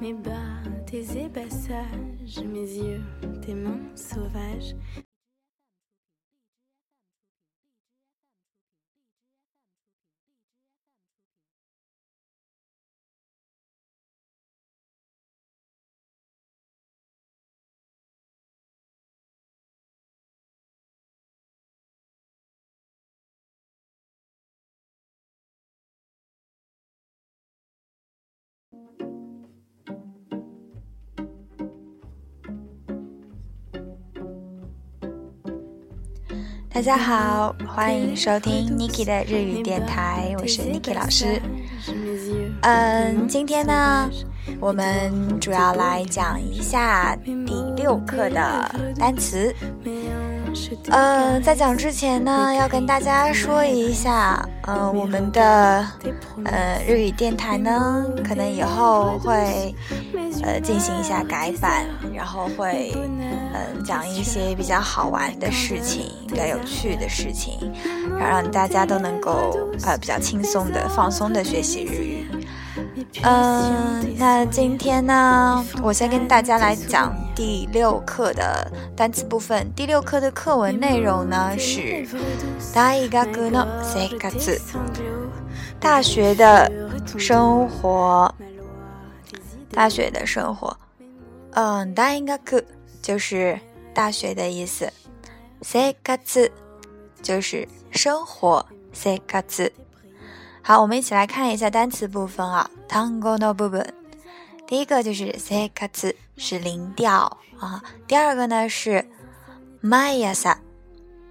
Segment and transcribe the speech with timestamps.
[0.00, 3.02] mes bas, tes ébats sages, mes yeux,
[3.42, 4.74] tes mains sauvages.
[36.76, 41.40] 大家好，欢迎收听 Niki 的日语电台，我是 Niki 老师。
[42.60, 44.06] 嗯，今天呢，
[44.60, 47.32] 我们主要来讲一下第
[47.78, 49.54] 六课的单词。
[50.88, 55.86] 呃，在讲之前呢，要跟大家说一下，呃，我们的
[56.44, 59.74] 呃日语电台呢，可能以后会
[60.42, 62.92] 呃进行一下改版，然后会
[63.54, 67.72] 嗯讲一些比较好玩的事情，比较有趣的事情，
[68.18, 72.26] 让大家都能够呃比较轻松的、放松的学习日语。
[73.22, 79.66] 嗯，那今天呢，我先跟大家来讲第六课的单词部分。
[79.74, 82.06] 第六课的课文内容呢是
[82.74, 83.08] 大学
[83.50, 84.60] の生活，
[85.80, 86.70] 大学的
[87.18, 88.34] 生活，
[89.75, 90.77] 大学的生活。
[91.51, 92.39] 嗯，大学
[93.01, 93.59] 就是
[93.93, 94.91] 大学的意思，
[95.61, 96.49] 生活
[97.21, 99.71] 就是生活，生活。
[100.63, 102.69] 好，我们一起来看一下单词部分啊。
[102.87, 103.93] 単語の部分，
[104.67, 107.83] 第一个就是生活，是零调啊。
[108.07, 109.05] 第二个呢是
[109.81, 110.57] 毎朝，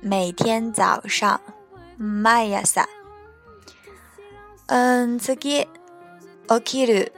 [0.01, 1.41] 每天早上。
[1.99, 2.87] 毎朝。
[4.67, 7.13] 嗯，次起きる，起きる。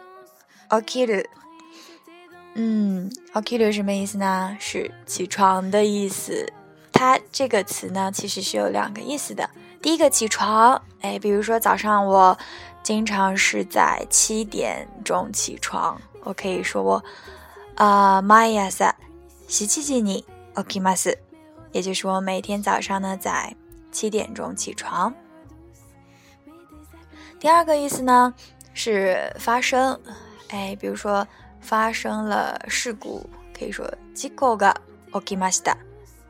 [2.54, 4.56] 嗯，起きる什么意思呢？
[4.60, 6.52] 是起床的意思。
[6.92, 9.48] 它这个词呢，其实是有两个意思的。
[9.80, 12.38] 第一个起床，哎，比如说早上我
[12.82, 17.02] 经常是在七点钟起床，我可以说我
[17.76, 18.92] 啊，毎朝
[19.48, 21.16] 七時に起きます，
[21.72, 23.56] 也就是我每天早上呢在
[23.90, 25.14] 七点钟起床。
[27.40, 28.34] 第二个意思呢
[28.74, 29.98] 是发生，
[30.48, 31.26] 哎，比如说
[31.60, 34.74] 发生了事故，可以说事故が
[35.12, 35.76] 起きました。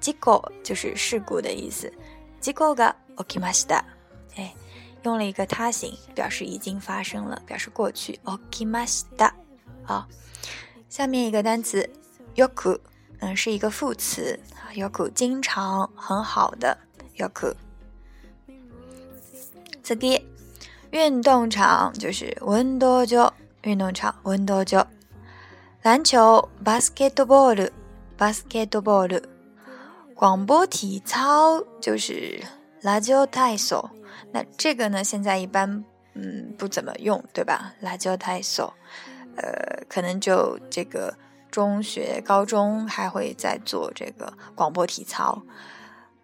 [0.00, 1.92] 事故就是事故的意思，
[2.40, 3.84] 事故が起きました。
[4.36, 4.54] 哎，
[5.02, 8.18] 用了一个他形，表示已经发生了，表示过去。
[8.50, 9.32] 起きました。
[9.84, 10.06] 好，
[10.88, 11.88] 下面一个单词
[12.34, 12.80] よく，
[13.20, 14.38] 嗯，是一个副词。
[14.74, 16.78] よく经常，很好的。
[17.16, 17.54] よく。
[19.82, 20.24] 次，
[20.90, 23.32] 运动场就是運動場，
[23.62, 24.86] 运动场，運動場。
[25.82, 27.72] 篮球バスケットボール，
[28.16, 29.28] バスケットボール。
[30.14, 32.40] 广播体操就是
[32.82, 33.90] ラジオ体操，
[34.30, 37.74] 那这个呢，现在一般嗯不怎么用，对吧？
[37.82, 38.74] ラジオ体操，
[39.36, 41.16] 呃，可能就这个
[41.50, 45.42] 中学、高中还会在做这个广播体操。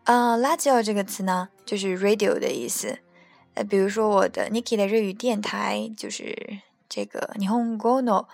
[0.05, 3.01] 呃，ラジオ这个词呢，就是 radio 的意思。
[3.55, 6.61] 呃，比如说我的 Niki 的日语电台就是
[6.93, 8.27] 这个日本語の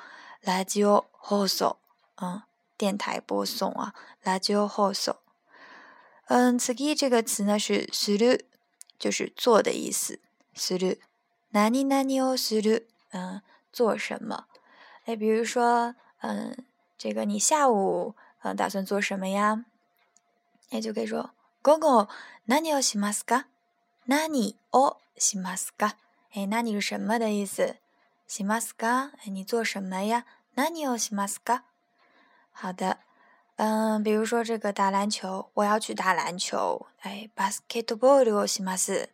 [0.45, 1.77] ラジオ放送，
[2.17, 2.43] 嗯，
[2.77, 5.17] 电台播送啊，ラジオ放送。
[6.27, 8.47] 嗯，次ぎ这个词呢是する，
[8.99, 10.21] 就是做的意思。
[10.55, 10.99] する，
[11.53, 14.47] 何々をする，嗯，做什么？
[15.07, 16.65] 哎，比如说，嗯，
[16.97, 19.65] 这个你下午嗯打算做什么呀？
[20.71, 21.31] 哎，就可以说
[21.63, 22.09] 午後
[22.47, 23.47] 何をしますか？
[24.07, 25.93] 何をしますか？
[26.33, 27.77] 哎，那你是什么的意思？
[28.29, 29.11] しますか？
[29.19, 30.25] 哎，你做什么呀？
[30.57, 31.63] 何をしますか？
[32.53, 32.99] 好的。
[33.57, 36.87] 嗯，比如说这个打篮球，我要去打篮球。
[37.03, 39.11] 哎，basketball をします。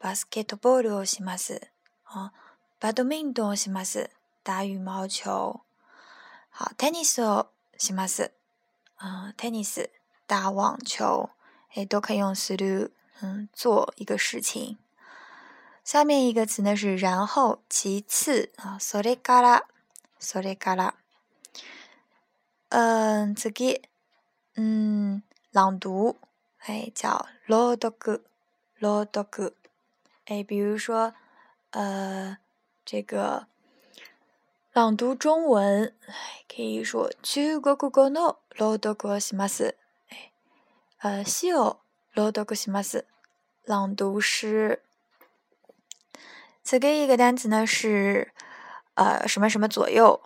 [0.00, 1.68] basketball をします。
[2.04, 2.32] 啊，
[2.80, 4.10] badminton をします。
[4.44, 5.60] 打羽毛球。
[6.50, 8.32] 好，tennis をします。
[8.98, 9.88] 啊，tennis
[10.28, 11.30] 打网球。
[11.74, 14.78] 哎，都可以用する，嗯，做一个事情。
[15.84, 19.62] 下面一个词呢是然后，其次啊，それから，
[20.20, 20.94] それから。
[22.70, 23.80] 嗯，这个，
[24.56, 25.22] 嗯，
[25.52, 26.16] 朗读，
[26.66, 28.22] 哎，叫朗读，
[28.80, 29.52] 朗读，
[30.24, 31.14] 哎，比如说，
[31.70, 32.38] 呃，
[32.84, 33.46] 这个
[34.72, 35.94] 朗读中文，
[36.48, 39.76] 可以说中国語の朗読をします。
[40.10, 40.32] 哎，
[41.00, 41.78] 呃，詩を
[42.14, 43.06] 朗読します。
[43.64, 44.82] 朗读诗。
[46.62, 48.32] 这个一个单词呢是，
[48.94, 50.20] 呃什么什么左右，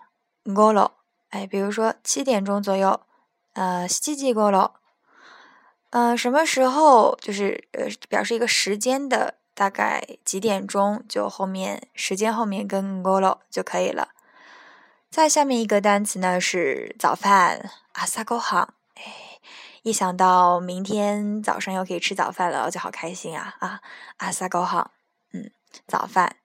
[0.44, 0.92] golo，
[1.30, 3.00] 哎，比如说七点钟左右，
[3.52, 4.72] 呃，七时 golo，
[5.90, 14.08] 呃，什么时候就是呃表示一个时间的大概几点钟，就后面时间后面跟 golo 就可以了。
[15.10, 19.40] 再下面一个单词呢是早饭，阿萨ごはん，哎，
[19.82, 23.80] 一想到明天早上又可以吃早饭了，我就好开心啊啊，
[24.18, 24.86] 阿萨ごはん，
[25.32, 25.50] 嗯，
[25.86, 26.36] 早饭。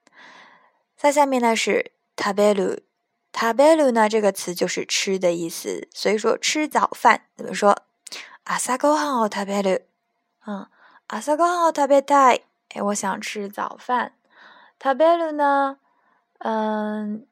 [0.96, 2.80] 再下面呢是食べる，
[3.32, 7.76] 食べる呢这个词就是吃的意思，所以说吃早饭怎么说？
[8.44, 9.86] 朝ごはんを食べる。
[10.46, 10.66] 嗯，
[11.08, 12.42] 朝ごはんを食べたい。
[12.70, 14.12] 哎，我想吃早饭。
[14.80, 15.78] 食べる呢？
[16.38, 17.26] 嗯，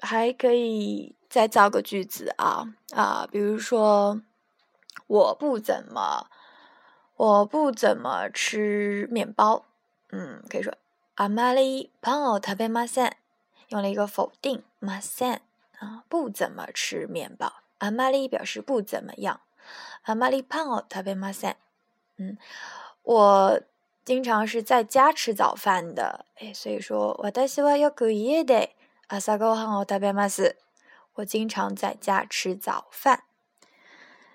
[0.00, 4.20] 还可以再造个句子啊啊，比如说
[5.06, 6.28] 我不怎么，
[7.16, 9.64] 我不怎么吃面包。
[10.10, 10.72] 嗯，可以说。
[11.18, 13.12] あまりパンを食べません。
[13.68, 15.40] 用了一个否定，ません
[15.78, 17.52] 啊，不怎么吃面包。
[17.78, 19.40] あまり表示不怎么样。
[20.04, 21.56] あまりパンを食べません。
[22.18, 22.38] 嗯，
[23.02, 23.60] 我
[24.04, 26.26] 经常是在家吃早饭的。
[26.36, 28.76] 哎，所以说私はよく家で
[29.08, 30.56] 朝ごはんを食べます。
[31.14, 33.22] 我经常在家吃早饭。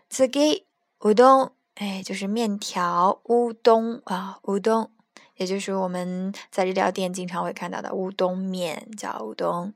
[0.09, 0.65] 次
[1.01, 4.89] 乌冬，哎，就是面条，乌冬啊，乌冬。
[5.35, 9.73] 也就是我们在日料店经常会看到的乌冬面，叫乌冬。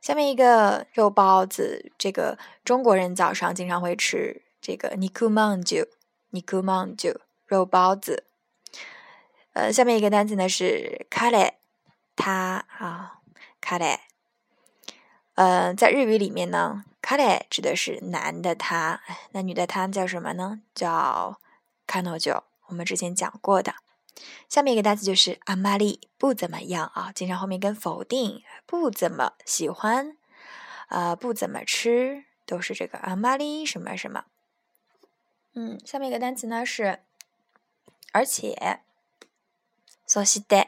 [0.00, 5.86] 下面一个肉包子，这个中国人早上经常会吃这个尼库曼酒，
[6.30, 8.24] 尼库曼酒肉包子。
[9.52, 11.52] 呃，下面一个单词呢是卡レ，
[12.16, 13.20] 他啊，
[13.60, 13.98] 卡レ。
[15.34, 19.00] 呃，在日语里面呢，卡レ指的是男的他，
[19.32, 20.62] 那女的他叫什么呢？
[20.74, 21.38] 叫
[21.86, 23.74] カノジ我们之前讲过的。
[24.49, 30.17] 下面一个单词就是阿玛利，不怎么样啊，经常后面跟否定，不怎么喜欢，
[30.89, 34.25] 呃，不怎么吃，都是这个阿玛利什么什么。
[35.53, 36.99] 嗯，下面一个单词呢是
[38.11, 38.81] 而且
[40.05, 40.67] ，so s t e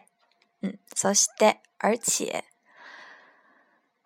[0.62, 2.44] 嗯，so s t e 而且，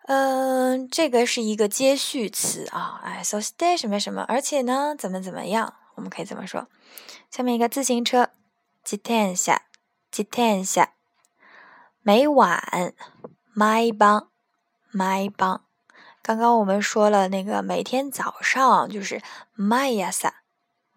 [0.06, 6.68] 嗯，这个是一个接续词啊，哎，so s t e 什么什么，而且呢，怎么怎么样，我们可以怎么说。
[7.30, 8.23] 下面一个自行车。
[8.84, 9.62] 自転車、
[10.10, 10.88] 自転車。
[12.02, 12.92] 每晚、
[13.56, 14.28] 毎晩、
[14.92, 15.62] 毎晩。
[16.22, 19.22] 刚刚我们说了那个每天早上就是
[19.56, 20.32] 毎朝、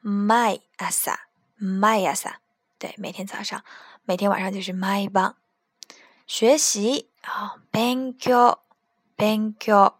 [0.03, 1.17] 毎朝、
[1.57, 2.33] 毎朝。
[2.77, 3.63] 对，每天早上，
[4.03, 5.35] 每天晚上就是毎晩。
[6.27, 8.59] 学习啊，勉強、
[9.17, 9.95] 勉強。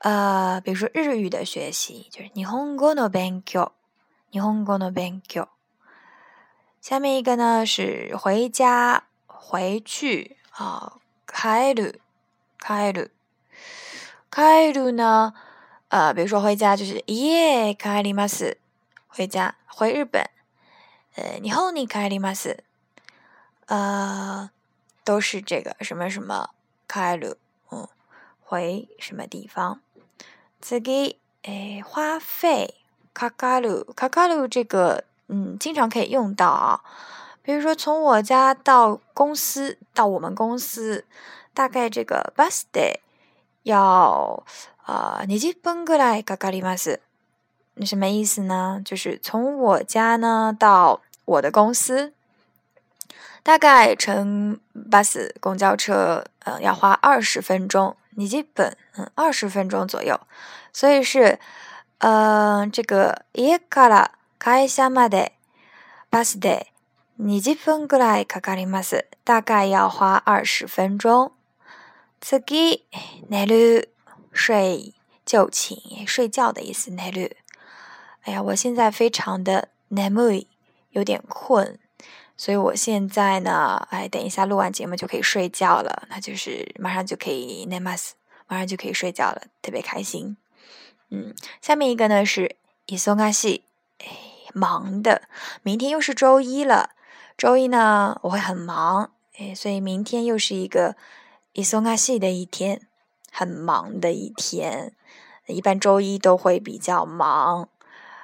[0.00, 3.72] 呃，比如说日语的学习就是日本語の勉強、
[4.30, 5.48] 日本語の勉強。
[6.85, 10.93] 下面一个呢是回家、回去啊，
[11.27, 11.99] 帰る、
[12.59, 13.11] 帰る、
[14.31, 15.33] 帰る呢？
[15.89, 18.57] 呃，比如说回家就是家帰ります，
[19.07, 20.25] 回家回日本。
[21.15, 22.59] 呃，日本に帰ります，
[23.67, 24.49] 呃，
[25.03, 26.49] 都是这个什么什么
[26.87, 27.35] 帰る，
[27.69, 27.87] 嗯，
[28.43, 29.79] 回什么地方？
[30.61, 30.79] 次
[31.43, 32.75] 诶，花费
[33.13, 35.03] かかる、かかる这个。
[35.27, 36.81] 嗯，经常可以用到啊。
[37.43, 41.05] 比如说，从我家到公司，到我们公司，
[41.53, 42.99] 大概这个 bus day
[43.63, 44.43] 要
[44.85, 46.99] 呃二十分ぐらいかかります。
[47.75, 48.81] 那什么意思呢？
[48.85, 52.13] 就是从我家呢到我的公司，
[53.41, 57.95] 大概乘 bus 公交车，嗯，要花二十分钟。
[58.17, 60.19] 二十分，嗯，二十分钟左右。
[60.73, 61.39] 所以是，
[61.99, 64.14] 呃，这个家から。
[64.37, 65.33] 会社まで
[66.09, 66.67] バスで
[67.19, 69.05] 20分ぐらいかかります。
[69.23, 71.31] 大概要花二十分钟。
[72.19, 72.83] 次、
[73.29, 73.89] 寝る、
[74.33, 74.93] 睡、
[75.25, 76.91] 就寝、睡觉的意思。
[76.91, 77.37] 寝る。
[78.23, 80.47] 哎呀，我现在非常的眠い，
[80.91, 81.79] 有点困，
[82.37, 88.11] 所以我现在呢，哎，等一下录完节目就可以睡觉了，那就是马上就可以寝ます，
[88.47, 90.37] 马上就可以睡觉了，特别开心。
[91.09, 92.55] 嗯，下面一个呢是
[92.87, 93.61] 忙しい。
[94.56, 95.28] 忙的，
[95.62, 96.92] 明天又是周一了。
[97.36, 100.96] 周一呢，我会很忙，哎，所以明天又是一个
[101.52, 102.80] 伊松阿西的一天，
[103.30, 104.94] 很忙的一天。
[105.46, 107.68] 一般周一都会比较忙，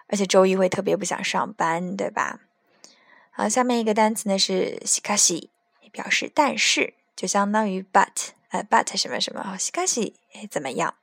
[0.06, 2.40] 而且周一会特别不想上班，对吧？
[3.30, 5.50] 好，下面一个单词呢是西卡西，
[5.92, 10.94] 表示但是，就相当于 but，呃，but 什么什么，西卡西，哎，怎么样？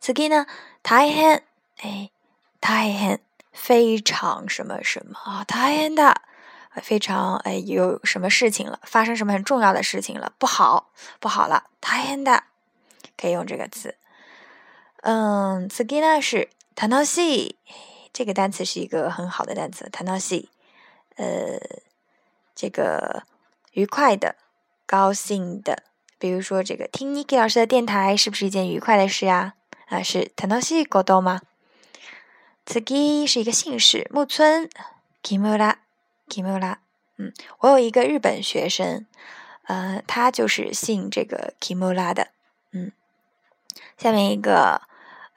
[0.00, 0.46] 次呢，
[0.82, 1.42] 大変，
[1.78, 2.10] 哎，
[2.58, 3.20] 大変。
[3.51, 6.15] 非常什么什么啊，大変だ
[6.81, 12.41] 非常哎有什么事情了，发生什么很重要的事情了，不好不好了，大変だ，
[13.17, 13.95] 可以用这个词。
[15.01, 17.55] 嗯，次呢是楽しい，
[18.13, 20.47] 这个单词是一个很好的单词，楽しい，
[21.15, 21.59] 呃，
[22.53, 23.23] 这个
[23.71, 24.35] 愉快的、
[24.85, 25.83] 高兴的。
[26.19, 29.53] 比如说，这个听 Niki 老师的电台是不是一件愉快的事啊？
[29.87, 31.41] 啊，是楽しいこと吗？
[32.65, 32.79] 次
[33.27, 34.69] 是一个姓氏，木村
[35.23, 36.77] Kimura，Kimura。
[37.17, 39.05] 嗯，我有一个日本学生，
[39.63, 42.29] 呃，他就是姓这个 Kimura 的。
[42.71, 42.91] 嗯，
[43.97, 44.81] 下面一个。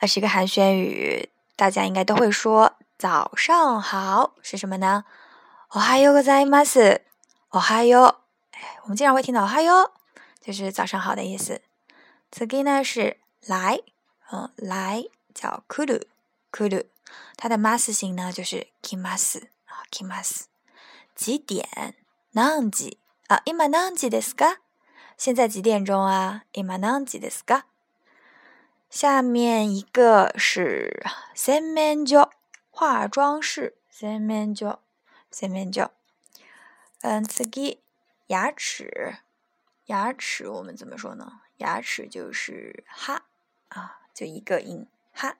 [0.02, 5.04] 那是一个寒暄语，大家应该都会说“早上好”是什么呢？
[5.72, 7.02] おはようございます。
[7.50, 8.14] おはよう，
[8.52, 9.90] 哎，我们经常会听到“おはよう”，
[10.40, 11.60] 就是早上好的意思。
[12.30, 13.82] 次呢是来，
[14.32, 15.04] 嗯，来
[15.34, 16.06] 叫来
[16.54, 16.86] る，来る，
[17.36, 20.44] 它的 mas 形呢就是来ます啊，来ます。
[21.14, 21.94] 几点？
[22.32, 22.96] 何時
[23.28, 23.42] 啊？
[23.44, 24.58] 今何時ですか？
[25.16, 26.44] 现在几点钟啊？
[26.52, 27.64] 今何時ですか？
[28.88, 31.04] 下面一个是
[31.34, 32.30] 洗面所，
[32.70, 33.76] 化妆室。
[33.90, 34.80] 洗面所，
[35.30, 35.90] 洗面所。
[37.02, 37.78] 嗯，次个
[38.28, 39.18] 牙齿，
[39.86, 41.42] 牙齿我们怎么说呢？
[41.58, 43.26] 牙齿就是哈
[43.68, 45.36] 啊，就一个音哈。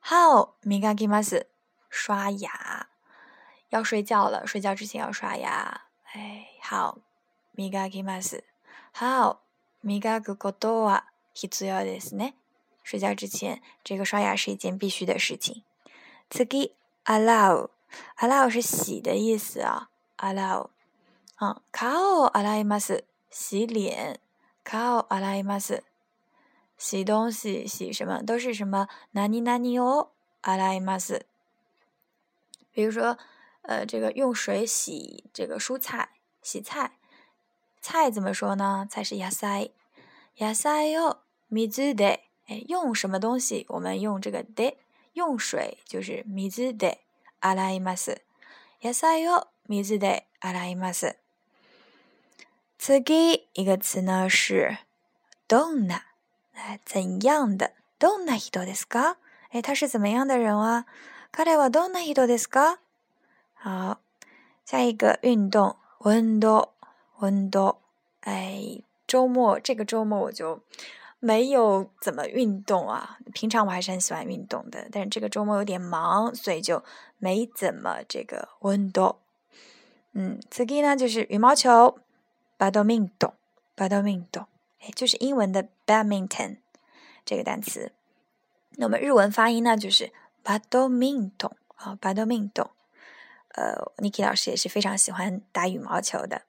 [0.00, 1.46] 好，磨きます。
[1.88, 2.86] 刷牙，
[3.68, 5.82] 要睡觉了，睡觉之前要刷牙。
[6.12, 6.98] 哎，好，
[7.54, 8.44] 磨きます。
[8.92, 9.40] 好，
[9.82, 12.34] 磨くことは必要ですね。
[12.84, 15.62] 睡觉之前，这个刷牙是一件必须的事情。
[16.28, 16.72] 次个，
[17.04, 20.70] allow，allow 是洗的意思啊，allow，
[21.36, 24.18] 啊，顔洗います，洗脸，
[24.64, 25.82] 顔洗います，
[26.76, 30.10] 洗东西，洗什么都是什么，何々を
[30.42, 31.26] 洗います。
[32.72, 33.18] 比如说，
[33.62, 36.10] 呃，这个用水洗这个蔬菜，
[36.42, 36.92] 洗菜，
[37.80, 38.86] 菜怎么说呢？
[38.90, 39.70] 菜是野菜，
[40.36, 42.20] 野菜を水で。
[42.48, 43.64] 哎，用什么东西？
[43.68, 44.78] 我们用这个で，
[45.12, 46.98] 用水就是水で
[47.40, 48.22] 洗います。
[48.80, 51.18] 野菜を水で洗います。
[52.78, 54.78] 次一个词呢是
[55.46, 56.02] どんな，
[56.56, 57.72] 哎，怎样的？
[57.98, 59.16] どんな人ですか？
[59.50, 60.86] 哎，他是怎么样的人啊？
[61.32, 62.78] 彼はどんな人ですか？
[63.54, 63.98] 好，
[64.64, 66.70] 下一个运动，運動，
[67.18, 67.76] 運動。
[68.22, 70.60] 哎，周末这个周末我就。
[71.24, 76.82] 没有怎么运动啊，平常我还是很喜欢运动的，但是这个周末有点忙，所以就
[77.18, 79.14] 没怎么这个运动。
[80.14, 81.96] 嗯，次个呢就是羽毛球，
[82.58, 84.48] badminton，badminton，哎，
[84.95, 86.57] 就是英文的 badminton
[87.25, 87.91] 这个单词。
[88.71, 90.11] 那我们日文发音呢就是
[90.43, 92.69] badminton 啊，badminton。
[93.49, 96.43] 呃，Niki 老师也是非常喜欢打羽毛球的。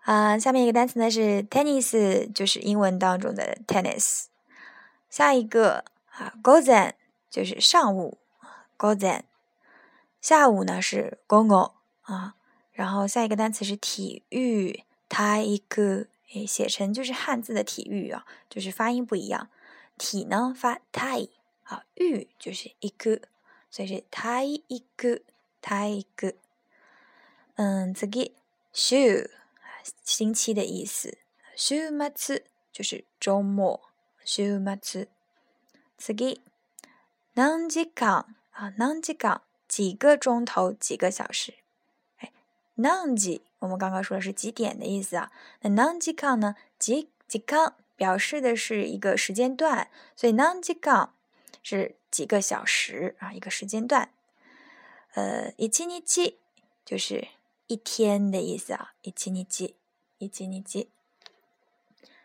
[0.00, 4.24] 啊，下面一个单词呢是 tennis，就是英文当中的 tennis。
[5.08, 6.94] 下一个啊 g o z e n
[7.30, 8.18] 就是上午
[8.76, 9.24] g o z e n
[10.20, 11.72] 下午呢是 gongo
[12.02, 12.34] 啊。
[12.72, 19.48] 然后下一个单词是体育 t a i k 诶，写成就是汉字的体育啊，就是发音不一样。
[19.98, 21.28] 体呢发 tai，
[21.64, 23.20] 啊，育就是一个，
[23.70, 26.34] 所以是 taiku，taiku。
[27.54, 28.32] 嗯，次个
[28.72, 29.30] shoe。
[30.04, 31.18] 星期的意思，
[31.56, 32.08] 週末
[32.72, 33.80] 就是周末。
[34.24, 34.76] 週末。
[34.76, 35.08] 次、
[35.98, 36.38] 何時間
[38.52, 38.52] 啊？
[38.52, 38.70] 何
[39.02, 41.54] 時間几个钟头，几个小时。
[42.75, 45.31] 哎，何時我们刚刚说的是几点的意思啊？
[45.61, 46.55] 那何時間呢？
[46.77, 51.09] 几几間表示的是一个时间段，所以何時間
[51.63, 54.11] 是几个小时啊，一个时间段。
[55.13, 56.37] 呃，一日
[56.85, 57.29] 就是。
[57.69, 59.73] 一天的意思啊，一日一日，
[60.19, 60.87] 一日一日。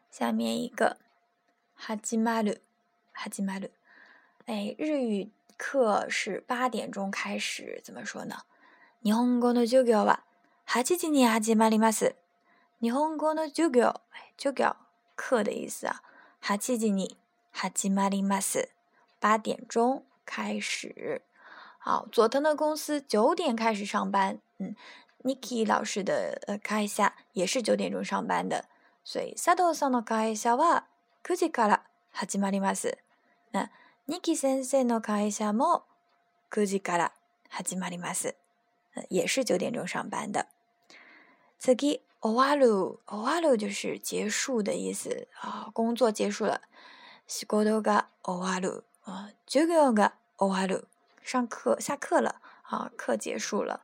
[0.09, 0.99] 下面一个，
[1.76, 2.59] 始まる，
[3.12, 3.71] 始まる。
[4.47, 8.42] 哎，日语课是八点钟开始，怎么说呢？
[9.02, 10.21] 日本語の授業は
[10.66, 12.14] 八時に始まります。
[12.80, 14.75] 日本語の授業，哎，授業
[15.16, 16.02] 课的意思啊。
[16.40, 17.16] 八時に
[17.52, 18.71] 始まります，
[19.21, 21.23] 八点钟开始。
[21.78, 24.75] 好，佐藤的公司九点开始上班，嗯。
[25.25, 28.64] Niki 老师的呃会社也是九点钟上班的，
[29.04, 30.87] 所以佐藤さんの会社は
[31.23, 32.99] 9時から始まります。
[33.52, 33.71] 那
[34.09, 35.85] Niki 先生の会社も
[36.50, 37.12] 9時から
[37.50, 38.35] 始まります。
[39.11, 40.49] 也是九点钟上班的。
[41.59, 46.61] 次、終わる、終わる就是结束的意思啊，工作结束了。
[47.26, 50.87] 仕事が終わる啊，授業が終わる，
[51.25, 53.82] 上课下课了啊，课结束了。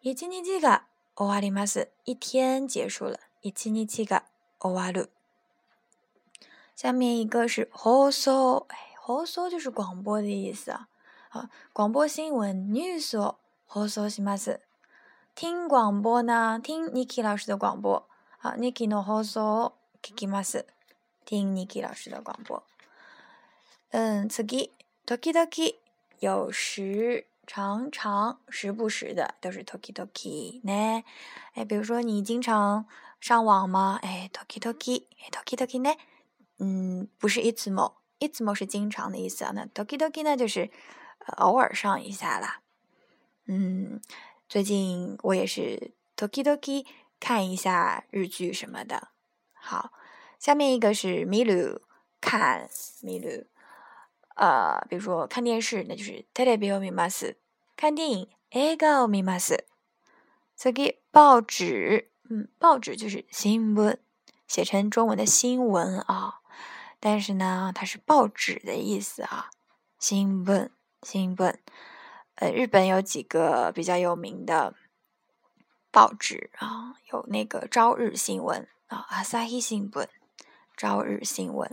[0.00, 1.90] 一日が終わります。
[2.04, 3.18] 一天结束了。
[3.40, 4.24] 一日が
[4.58, 5.10] 終わる。
[6.74, 10.88] 下面一个是放送，哎，放送就是广播的意思啊。
[11.30, 14.60] 啊，广播新闻 news を放送します。
[15.36, 18.06] 听广播呢，听 Niki 老师的广播
[18.40, 20.66] 啊，Niki の放送を聞きます。
[21.24, 22.62] 听 Niki 老师的广播。
[23.90, 24.70] 嗯，次ぎ
[25.06, 25.74] 時々
[26.20, 31.04] 有时常常时不时的都是 toki toki 呢。
[31.54, 32.86] 哎，比如说你经常
[33.20, 33.98] 上网吗？
[34.02, 35.96] 哎，toki toki，toki toki 呢？
[36.58, 39.52] 嗯，不是いつも，いつも是经常的意思啊。
[39.54, 40.70] 那 toki toki 呢，就是
[41.38, 42.60] 偶尔上一下啦。
[43.46, 44.00] 嗯，
[44.48, 46.86] 最近我也是 toki toki
[47.18, 49.08] 看一下日剧什么的。
[49.52, 49.92] 好，
[50.38, 51.80] 下面一个是 miru
[52.20, 52.68] 看
[53.02, 53.46] miru。
[54.34, 57.36] 呃，比如说看电视，那就是テレビを見ます；
[57.76, 59.64] 看电影、映画を見ます。
[60.54, 63.98] 再给报纸，嗯，报纸就是新闻，
[64.46, 66.40] 写成中文的新闻啊。
[66.98, 69.50] 但是呢，它是报纸的意思啊，
[69.98, 70.70] 新闻，
[71.02, 71.58] 新闻。
[72.37, 74.73] 呃，日本有几个比较有名的
[75.91, 80.05] 报纸啊，有那个《朝日新闻》啊，《朝日新闻》，
[80.75, 81.69] 《朝日新闻》。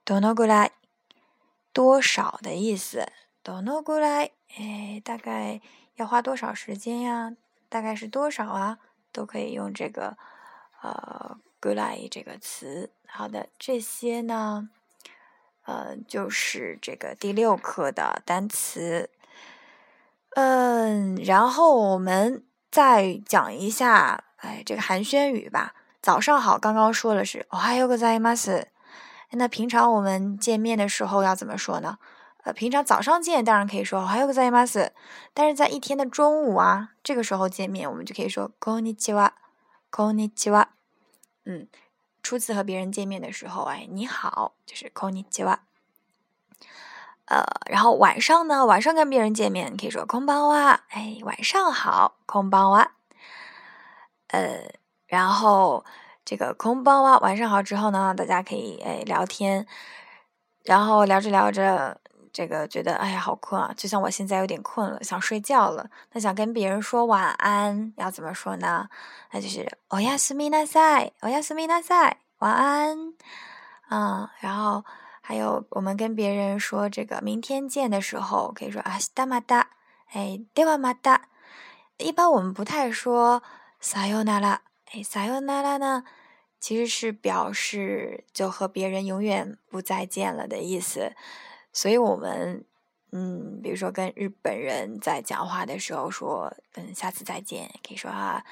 [0.05, 0.71] ，donogurai。
[1.73, 3.07] 多少的意思？
[3.41, 5.61] 多诺过来，哎，大概
[5.95, 7.31] 要花多少时间呀？
[7.69, 8.79] 大概是多少啊？
[9.13, 10.17] 都可以用这个
[10.81, 12.91] 呃过来这个词。
[13.07, 14.69] 好的，这些呢，
[15.63, 19.09] 呃，就是这个第六课的单词。
[20.30, 25.74] 嗯，然后我们再讲一下，哎，这个寒暄语吧。
[26.02, 28.66] 早上好，刚刚说的是おはようございます。
[29.32, 31.98] 那平常我们见面的时候要怎么说呢？
[32.44, 34.64] 呃，平常早上见当然可以说还有个在吗？
[34.64, 34.92] 斯，
[35.34, 39.32] 但是在一天的中午啊，这个时候见面，我们就可以说こんにちは，
[39.90, 40.66] こんにちは。
[41.44, 41.66] 嗯，
[42.22, 45.58] 初次和别人见面的时候，哎，你好，就是こんにちは。
[47.30, 52.88] 呃，然后晚上呢，晚上跟别人见面可以说こんばんは，哎，晚上好，こんばんは。
[54.28, 54.74] 呃，
[55.06, 55.84] 然后。
[56.28, 59.64] 这个空包啊，晚上好之后呢，大家可以哎聊天，
[60.64, 62.00] 然后聊着聊着，
[62.32, 65.88] 这个觉得哎呀好困啊，就像我现在有点困了，想睡觉了。
[66.10, 68.88] 那想跟别人说晚安，要怎么说呢？
[69.30, 73.14] 那就是おやすみなさい，おやすみなさい，晚安。
[73.88, 74.84] 嗯，然后
[75.30, 79.66] 还有我们跟别人说这个明天见的时候，可以说明日また，
[80.12, 81.22] 哎，ではまた。
[81.98, 83.42] 一般我们不太说
[83.80, 84.60] さよなら，
[84.92, 86.04] 哎，さよなら呢？
[86.58, 91.14] 其实是表示就和别人永远不再见了的意思，
[91.72, 92.64] 所以我们
[93.12, 98.44] 嗯，比如说跟日本人在讲话的时候说嗯，下次再见，可以说哈，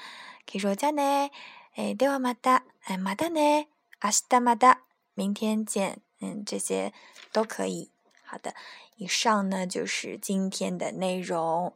[0.45, 1.31] 可以说じゃね，
[1.75, 3.67] 哎，ではまた，哎，またね，
[4.01, 4.77] 明日また，
[5.13, 6.92] 明天见， 嗯，这些
[7.32, 7.90] 都可以。
[8.24, 8.54] 好的，
[8.96, 11.74] 以上呢就是今天的内容，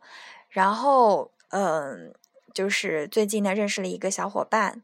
[0.49, 2.15] 然后嗯，
[2.53, 4.83] 就是最近呢认识了一个小伙伴。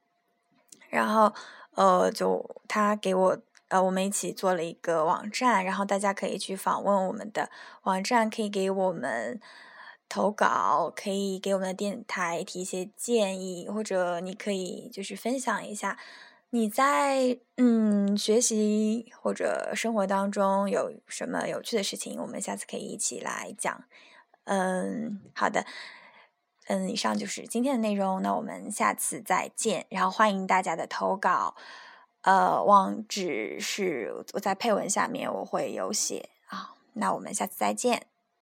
[0.88, 1.32] 然后，
[1.76, 7.48] 呃，就他给我，呃，我们一起做了一个网站，然后大家可以去访问我们的
[7.82, 9.40] 网站，可以给我们
[10.08, 15.96] 投稿，可以给我们的电台提一些建议，或者你可以就是分享一下
[16.50, 23.84] 你在嗯学习或者生活当中有什么有趣的事情，我们下次可以一起来讲。
[24.44, 25.64] 嗯，好的。
[26.66, 29.86] 嗯，以上就是今天的内容，那我们下次再见。
[29.90, 31.56] 然后欢迎大家的投稿，
[32.22, 36.74] 呃，网址是我在配文下面我会有写啊。
[36.92, 38.06] 那我们下次再见。